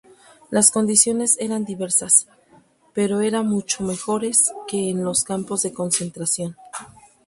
[0.49, 2.27] Las condiciones era diversas,
[2.91, 6.57] pero eran mucho mejores que en los campos de concentración.